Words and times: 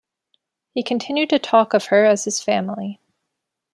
He 0.73 0.81
continued 0.81 1.29
to 1.29 1.37
talk 1.37 1.75
of 1.75 1.85
her 1.89 2.05
as 2.05 2.23
his 2.23 2.41
family. 2.41 2.99